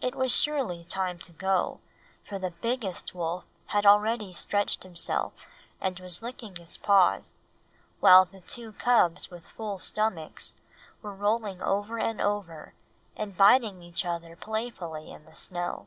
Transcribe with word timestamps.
It 0.00 0.14
was 0.14 0.32
surely 0.34 0.82
time 0.82 1.18
to 1.18 1.32
go, 1.32 1.80
for 2.24 2.38
the 2.38 2.52
biggest 2.52 3.14
wolf 3.14 3.44
had 3.66 3.84
already 3.84 4.32
stretched 4.32 4.82
himself 4.82 5.44
and 5.78 6.00
was 6.00 6.22
licking 6.22 6.56
his 6.56 6.78
paws, 6.78 7.36
while 8.00 8.24
the 8.24 8.40
two 8.40 8.72
cubs 8.72 9.30
with 9.30 9.46
full 9.46 9.76
stomachs 9.76 10.54
were 11.02 11.14
rolling 11.14 11.60
over 11.60 11.98
and 11.98 12.18
over 12.18 12.72
and 13.14 13.36
biting 13.36 13.82
each 13.82 14.06
other 14.06 14.36
playfully 14.36 15.12
in 15.12 15.26
the 15.26 15.34
snow. 15.36 15.86